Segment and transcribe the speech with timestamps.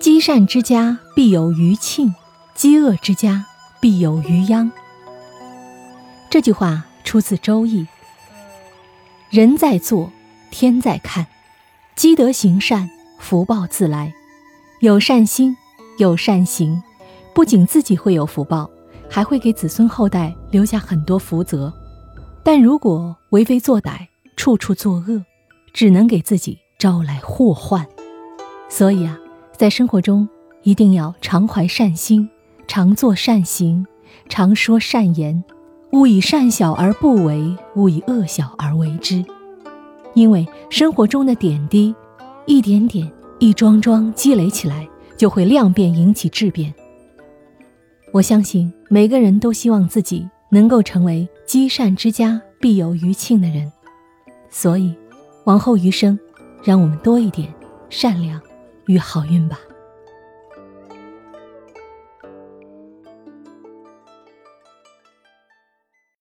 [0.00, 2.14] 积善之家必有余庆，
[2.54, 3.44] 积恶之家
[3.80, 4.72] 必有余殃。
[6.30, 7.82] 这句话出自《周易》。
[9.28, 10.10] 人在做，
[10.50, 11.26] 天在看，
[11.94, 12.88] 积德行善，
[13.18, 14.12] 福报自来。
[14.80, 15.54] 有善心，
[15.98, 16.82] 有善行，
[17.34, 18.70] 不仅自己会有福报，
[19.08, 21.70] 还会给子孙后代留下很多福泽。
[22.42, 25.22] 但如果为非作歹，处处作恶，
[25.74, 27.86] 只能给自己招来祸患。
[28.70, 29.19] 所以啊。
[29.60, 30.26] 在生活中，
[30.62, 32.26] 一定要常怀善心，
[32.66, 33.86] 常做善行，
[34.26, 35.44] 常说善言，
[35.92, 39.22] 勿以善小而不为，勿以恶小而为之。
[40.14, 41.94] 因为生活中的点滴，
[42.46, 46.72] 一点点、一桩桩积累起来，就会量变引起质变。
[48.12, 53.70] 我相信每个人都希望自己能够成为积善之家必有余庆的人，
[54.48, 54.94] 所以，
[55.44, 56.18] 往后余生，
[56.64, 57.52] 让我们多一点
[57.90, 58.40] 善良。
[58.86, 59.58] 与好运吧。